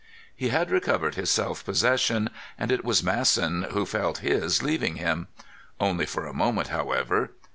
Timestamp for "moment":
6.33-6.69